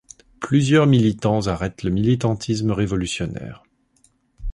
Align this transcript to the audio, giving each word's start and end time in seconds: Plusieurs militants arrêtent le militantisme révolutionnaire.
Plusieurs 0.39 0.87
militants 0.87 1.45
arrêtent 1.45 1.83
le 1.83 1.91
militantisme 1.91 2.71
révolutionnaire. 2.71 3.61